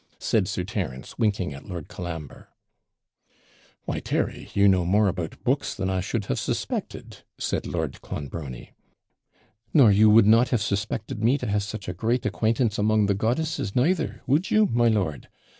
[0.17, 2.49] said Sir Terence, winking at Lord Colambre.
[3.85, 8.71] 'Why, Terry, you know more about books than I should have suspected,' said Lord Clonbrony.
[9.75, 13.13] 'Nor you would not have suspected me to have such a great acquaintance among the
[13.13, 15.29] goddesses neither, would you, my lord?